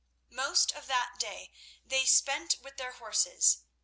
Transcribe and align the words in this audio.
Most 0.31 0.71
of 0.71 0.87
that 0.87 1.19
day 1.19 1.53
they 1.85 2.05
spent 2.07 2.57
with 2.63 2.77
their 2.77 2.93
horses. 2.93 3.59